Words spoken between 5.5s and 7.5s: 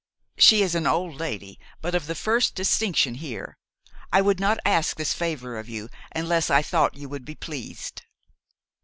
of you unless I thought you would be